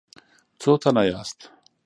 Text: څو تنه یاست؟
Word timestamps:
څو 0.61 0.71
تنه 0.81 1.03
یاست؟ 1.09 1.39